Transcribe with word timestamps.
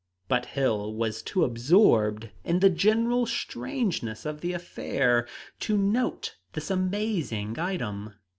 But 0.27 0.45
Hill 0.47 0.95
was 0.95 1.21
too 1.21 1.43
absorbed 1.45 2.31
in 2.43 2.59
the 2.59 2.71
general 2.71 3.27
strangeness 3.27 4.25
of 4.25 4.41
the 4.41 4.51
affair 4.51 5.27
to 5.59 5.77
note 5.77 6.37
this 6.53 6.71
amazing 6.71 7.59
item. 7.59 8.15